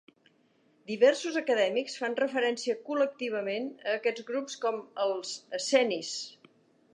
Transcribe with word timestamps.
Diversos 0.91 1.35
acadèmics 1.41 1.97
fan 2.03 2.17
referència 2.21 2.77
col·lectivament 2.87 3.69
a 3.85 3.93
aquests 3.99 4.27
grups 4.31 4.57
com 4.65 4.81
els 5.05 5.37
"essenis". 5.61 6.11